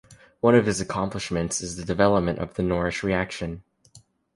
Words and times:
One 0.39 0.55
of 0.55 0.65
his 0.65 0.81
accomplishments 0.81 1.61
is 1.61 1.75
the 1.75 1.85
development 1.85 2.39
of 2.39 2.55
the 2.55 2.63
Norrish 2.63 3.03
reaction. 3.03 3.61